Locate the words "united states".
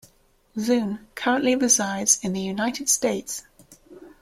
2.41-3.43